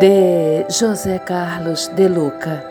de 0.00 0.64
José 0.70 1.20
Carlos 1.26 1.90
de 1.94 2.08
Luca. 2.08 2.64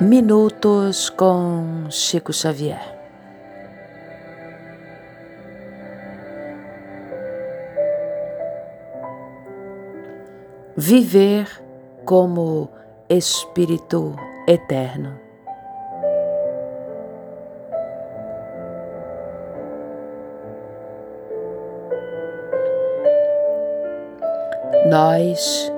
Minutos 0.00 1.10
com 1.10 1.84
Chico 1.90 2.32
Xavier. 2.32 2.80
Viver 10.74 11.46
como 12.06 12.70
Espírito 13.06 14.16
Eterno. 14.46 15.27
Nós 24.88 25.70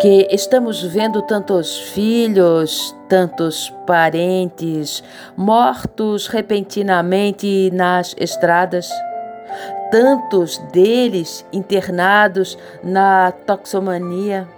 que 0.00 0.26
estamos 0.30 0.82
vendo 0.82 1.20
tantos 1.20 1.78
filhos, 1.90 2.96
tantos 3.06 3.68
parentes 3.86 5.04
mortos 5.36 6.28
repentinamente 6.28 7.70
nas 7.74 8.16
estradas, 8.18 8.88
tantos 9.90 10.56
deles 10.72 11.44
internados 11.52 12.56
na 12.82 13.32
toxomania, 13.32 14.48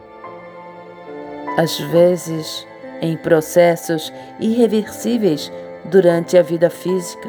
às 1.59 1.77
vezes 1.81 2.65
em 3.03 3.17
processos 3.17 4.13
irreversíveis 4.39 5.51
durante 5.87 6.39
a 6.39 6.43
vida 6.43 6.71
física. 6.71 7.29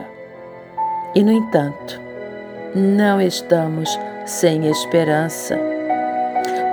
E, 1.15 1.23
no 1.23 1.31
entanto, 1.31 1.99
não 2.75 3.19
estamos 3.19 3.97
sem 4.27 4.67
esperança 4.67 5.70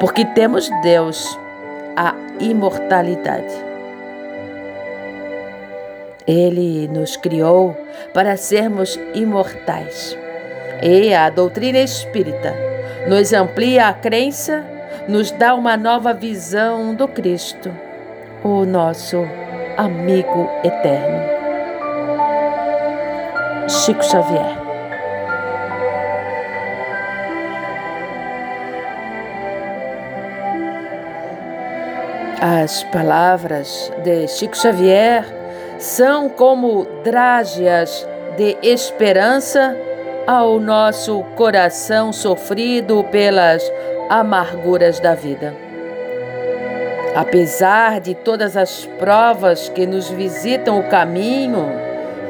porque 0.00 0.24
temos 0.24 0.70
Deus, 0.82 1.38
a 1.96 2.14
imortalidade. 2.40 3.68
Ele 6.26 6.86
nos 6.88 7.16
criou 7.16 7.76
para 8.12 8.36
sermos 8.36 8.98
imortais. 9.14 10.16
E 10.82 11.12
a 11.12 11.28
doutrina 11.30 11.78
espírita 11.78 12.54
nos 13.08 13.32
amplia 13.32 13.88
a 13.88 13.92
crença, 13.92 14.64
nos 15.08 15.30
dá 15.30 15.54
uma 15.54 15.76
nova 15.76 16.12
visão 16.12 16.94
do 16.94 17.08
Cristo, 17.08 17.72
o 18.44 18.64
nosso 18.64 19.24
amigo 19.76 20.48
eterno. 20.62 21.38
Chico 23.68 24.04
Xavier. 24.04 24.67
As 32.40 32.84
palavras 32.84 33.92
de 34.04 34.28
Chico 34.28 34.56
Xavier 34.56 35.24
são 35.80 36.28
como 36.28 36.86
drágeas 37.02 38.06
de 38.36 38.56
esperança 38.62 39.76
ao 40.24 40.60
nosso 40.60 41.24
coração 41.34 42.12
sofrido 42.12 43.02
pelas 43.10 43.60
amarguras 44.08 45.00
da 45.00 45.16
vida. 45.16 45.52
Apesar 47.16 47.98
de 47.98 48.14
todas 48.14 48.56
as 48.56 48.86
provas 49.00 49.68
que 49.68 49.84
nos 49.84 50.08
visitam 50.08 50.78
o 50.78 50.88
caminho, 50.88 51.66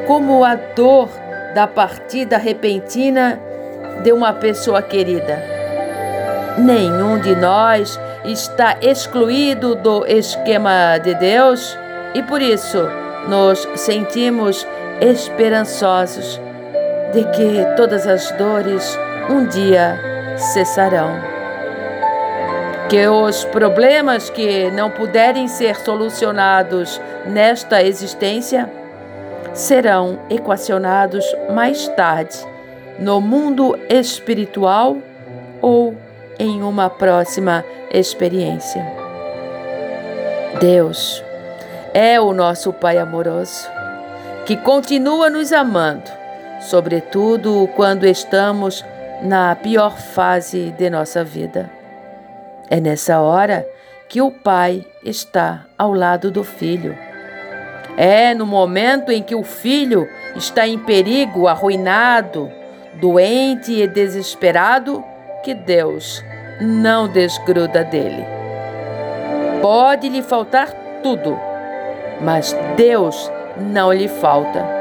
como 0.07 0.43
a 0.43 0.55
dor 0.55 1.11
da 1.55 1.67
partida 1.67 2.39
repentina 2.39 3.39
de 4.03 4.11
uma 4.11 4.33
pessoa 4.33 4.81
querida, 4.81 5.39
nenhum 6.57 7.19
de 7.19 7.37
nós 7.37 8.01
está 8.25 8.77
excluído 8.81 9.75
do 9.75 10.07
esquema 10.07 10.99
de 10.99 11.15
Deus 11.15 11.77
e 12.15 12.23
por 12.23 12.43
isso 12.43 12.89
nos 13.29 13.67
sentimos 13.77 14.67
esperançosos 15.01 16.41
de 17.13 17.25
que 17.25 17.77
todas 17.77 18.07
as 18.07 18.31
dores 18.33 18.99
um 19.31 19.47
dia 19.47 19.99
cessarão. 20.37 21.11
Que 22.89 23.07
os 23.07 23.45
problemas 23.45 24.31
que 24.31 24.71
não 24.71 24.91
puderem 24.91 25.47
ser 25.47 25.77
solucionados 25.77 27.01
nesta 27.27 27.83
existência 27.83 28.71
serão 29.53 30.19
equacionados 30.31 31.25
mais 31.51 31.87
tarde 31.89 32.39
no 32.99 33.21
mundo 33.21 33.79
espiritual 33.89 34.97
ou 35.61 35.95
em 36.39 36.63
uma 36.63 36.89
próxima 36.89 37.65
experiência. 37.91 38.85
Deus 40.61 41.23
é 41.95 42.21
o 42.21 42.33
nosso 42.33 42.73
Pai 42.73 42.99
amoroso, 42.99 43.69
que 44.45 44.57
continua 44.57 45.31
nos 45.31 45.53
amando, 45.53 46.11
sobretudo 46.61 47.69
quando 47.77 48.07
estamos 48.07 48.85
na 49.23 49.55
pior 49.55 49.99
fase 49.99 50.71
de 50.73 50.91
nossa 50.91 51.25
vida. 51.25 51.71
É 52.71 52.81
nessa 52.81 53.21
hora 53.21 53.67
que 54.09 54.21
o 54.21 54.31
Pai 54.31 54.85
está 55.05 55.67
ao 55.77 55.93
lado 55.93 56.31
do 56.31 56.45
filho. 56.45 56.97
É 57.97 58.33
no 58.35 58.47
momento 58.47 59.11
em 59.11 59.23
que 59.23 59.35
o 59.35 59.43
filho 59.43 60.09
está 60.37 60.67
em 60.67 60.79
perigo, 60.79 61.49
arruinado, 61.49 62.51
doente 63.01 63.73
e 63.73 63.87
desesperado, 63.87 65.05
que 65.43 65.55
Deus 65.55 66.23
não 66.61 67.09
desgruda 67.09 67.85
dele. 67.85 68.25
Pode 69.61 70.09
lhe 70.09 70.23
faltar 70.23 70.69
tudo, 71.03 71.39
mas 72.21 72.57
Deus 72.77 73.31
não 73.57 73.93
lhe 73.93 74.09
falta. 74.09 74.79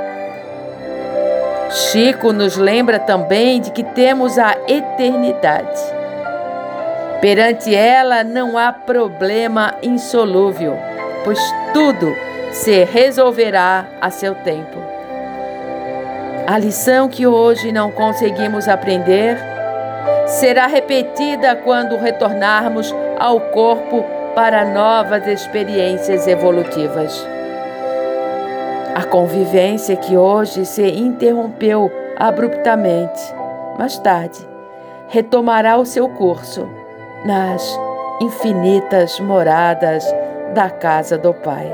Chico 1.69 2.31
nos 2.31 2.55
lembra 2.55 2.99
também 2.99 3.59
de 3.59 3.71
que 3.71 3.83
temos 3.83 4.37
a 4.37 4.55
eternidade. 4.67 5.81
Perante 7.19 7.75
ela 7.75 8.23
não 8.23 8.57
há 8.57 8.71
problema 8.71 9.73
insolúvel, 9.81 10.77
pois 11.23 11.39
tudo 11.73 12.15
se 12.51 12.83
resolverá 12.85 13.85
a 13.99 14.09
seu 14.09 14.33
tempo. 14.35 14.77
A 16.45 16.57
lição 16.57 17.09
que 17.09 17.27
hoje 17.27 17.71
não 17.71 17.91
conseguimos 17.91 18.69
aprender 18.69 19.37
será 20.27 20.67
repetida 20.67 21.55
quando 21.55 21.97
retornarmos 21.97 22.93
ao 23.17 23.39
corpo 23.39 24.03
para 24.35 24.65
novas 24.65 25.25
experiências 25.25 26.27
evolutivas. 26.27 27.25
A 28.93 29.03
convivência 29.03 29.95
que 29.95 30.17
hoje 30.17 30.65
se 30.65 30.85
interrompeu 30.85 31.91
abruptamente, 32.17 33.21
mais 33.79 33.97
tarde, 33.99 34.39
retomará 35.07 35.77
o 35.77 35.85
seu 35.85 36.09
curso 36.09 36.67
nas 37.25 37.79
infinitas 38.19 39.19
moradas 39.19 40.03
da 40.53 40.69
casa 40.69 41.17
do 41.17 41.33
Pai. 41.33 41.71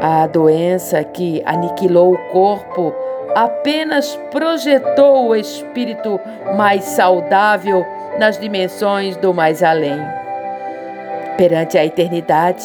A 0.00 0.26
doença 0.26 1.02
que 1.04 1.42
aniquilou 1.46 2.12
o 2.12 2.18
corpo 2.30 2.92
apenas 3.34 4.18
projetou 4.30 5.28
o 5.28 5.36
espírito 5.36 6.20
mais 6.56 6.84
saudável 6.84 7.86
nas 8.18 8.38
dimensões 8.38 9.16
do 9.16 9.32
mais 9.32 9.62
além. 9.62 9.98
Perante 11.36 11.78
a 11.78 11.84
eternidade, 11.84 12.64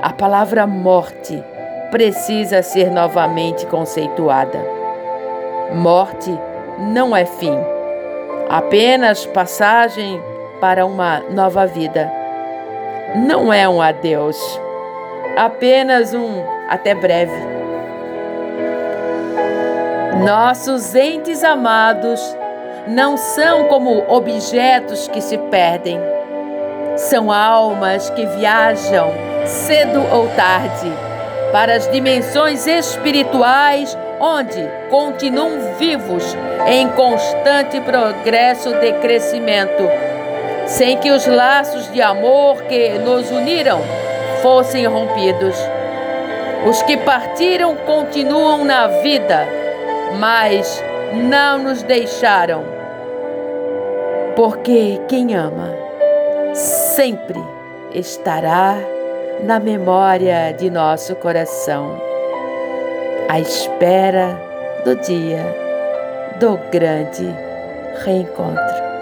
a 0.00 0.12
palavra 0.12 0.66
morte 0.66 1.42
precisa 1.90 2.62
ser 2.62 2.90
novamente 2.90 3.66
conceituada. 3.66 4.58
Morte 5.74 6.30
não 6.78 7.14
é 7.14 7.26
fim, 7.26 7.58
apenas 8.48 9.26
passagem 9.26 10.22
para 10.60 10.86
uma 10.86 11.20
nova 11.30 11.66
vida. 11.66 12.10
Não 13.16 13.52
é 13.52 13.68
um 13.68 13.80
adeus, 13.80 14.38
apenas 15.36 16.14
um 16.14 16.42
até 16.68 16.94
breve. 16.94 17.57
Nossos 20.24 20.96
entes 20.96 21.44
amados 21.44 22.20
não 22.88 23.16
são 23.16 23.68
como 23.68 24.04
objetos 24.08 25.06
que 25.06 25.20
se 25.20 25.38
perdem. 25.38 26.00
São 26.96 27.30
almas 27.30 28.10
que 28.10 28.26
viajam 28.26 29.12
cedo 29.46 30.04
ou 30.12 30.26
tarde 30.30 30.92
para 31.52 31.76
as 31.76 31.88
dimensões 31.92 32.66
espirituais 32.66 33.96
onde 34.18 34.68
continuam 34.90 35.76
vivos 35.78 36.24
em 36.66 36.88
constante 36.88 37.80
progresso 37.82 38.72
de 38.80 38.94
crescimento, 38.94 39.88
sem 40.66 40.98
que 40.98 41.12
os 41.12 41.28
laços 41.28 41.92
de 41.92 42.02
amor 42.02 42.60
que 42.64 42.98
nos 42.98 43.30
uniram 43.30 43.80
fossem 44.42 44.84
rompidos. 44.84 45.56
Os 46.68 46.82
que 46.82 46.96
partiram 46.96 47.76
continuam 47.76 48.64
na 48.64 48.88
vida 48.88 49.57
mas 50.18 50.82
não 51.14 51.58
nos 51.58 51.82
deixaram. 51.82 52.64
Porque 54.36 55.00
quem 55.08 55.34
ama 55.34 55.74
sempre 56.54 57.40
estará 57.92 58.76
na 59.42 59.60
memória 59.60 60.52
de 60.52 60.70
nosso 60.70 61.14
coração, 61.16 62.00
à 63.28 63.38
espera 63.40 64.36
do 64.84 64.96
dia 64.96 65.44
do 66.40 66.56
grande 66.70 67.26
reencontro. 68.04 68.97